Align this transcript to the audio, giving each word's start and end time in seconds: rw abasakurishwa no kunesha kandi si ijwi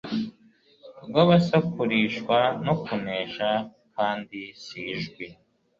rw 1.07 1.15
abasakurishwa 1.23 2.37
no 2.65 2.73
kunesha 2.83 3.49
kandi 3.95 4.39
si 4.63 4.79
ijwi 4.93 5.25